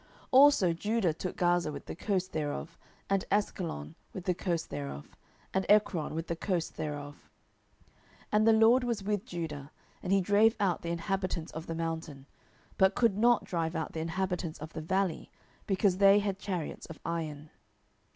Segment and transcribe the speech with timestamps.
[0.01, 2.75] 07:001:018 Also Judah took Gaza with the coast thereof,
[3.07, 5.15] and Askelon with the coast thereof,
[5.53, 7.13] and Ekron with the coast thereof.
[7.13, 7.21] 07:001:019
[8.31, 9.69] And the LORD was with Judah;
[10.01, 12.25] and he drave out the inhabitants of the mountain;
[12.79, 15.29] but could not drive out the inhabitants of the valley,
[15.67, 17.51] because they had chariots of iron.